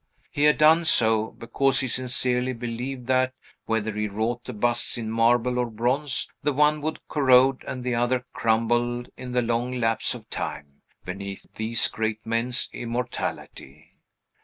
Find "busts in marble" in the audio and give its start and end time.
4.51-5.59